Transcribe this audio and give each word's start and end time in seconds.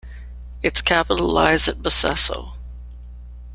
Its 0.63 0.81
capital 0.81 1.27
lies 1.27 1.67
at 1.67 1.83
Bosaso. 1.83 2.55